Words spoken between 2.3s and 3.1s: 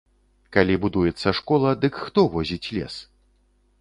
возіць лес?